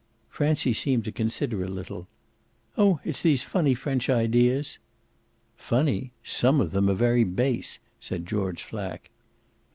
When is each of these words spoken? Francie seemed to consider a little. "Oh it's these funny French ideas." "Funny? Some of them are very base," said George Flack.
Francie 0.29 0.73
seemed 0.73 1.03
to 1.05 1.11
consider 1.11 1.63
a 1.63 1.67
little. 1.67 2.07
"Oh 2.75 2.99
it's 3.05 3.21
these 3.21 3.43
funny 3.43 3.75
French 3.75 4.09
ideas." 4.09 4.79
"Funny? 5.55 6.11
Some 6.23 6.59
of 6.59 6.71
them 6.71 6.89
are 6.89 6.95
very 6.95 7.23
base," 7.23 7.77
said 7.99 8.25
George 8.25 8.63
Flack. 8.63 9.11